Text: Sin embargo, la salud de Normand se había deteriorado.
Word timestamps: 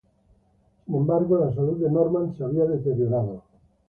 Sin 0.83 0.95
embargo, 0.95 1.37
la 1.45 1.53
salud 1.53 1.77
de 1.79 1.91
Normand 1.91 2.35
se 2.35 2.43
había 2.43 2.65
deteriorado. 2.65 3.43